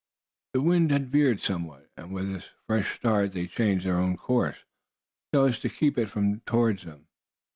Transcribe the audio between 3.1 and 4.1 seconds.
they changed their